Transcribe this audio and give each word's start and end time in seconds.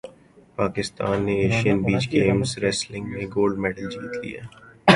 پاکستان 0.57 1.15
نےایشئین 1.25 1.77
beach 1.85 2.03
games 2.11 2.51
wrestling 2.63 3.05
میں 3.11 3.25
gold 3.35 3.55
medal 3.63 3.85
جیت 3.93 4.13
لیا 4.21 4.43